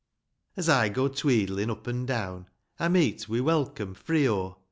As 0.57 0.67
I 0.67 0.89
go 0.89 1.07
tweedlin' 1.07 1.69
up 1.69 1.87
an' 1.87 2.07
down 2.07 2.47
I 2.79 2.87
meet 2.89 3.29
wi' 3.29 3.39
welcome 3.39 3.93
free, 3.93 4.27
oh 4.27 4.57